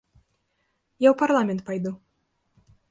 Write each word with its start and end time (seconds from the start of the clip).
Я 1.07 1.11
ў 1.13 1.21
парламент 1.21 1.61
пайду. 1.69 1.91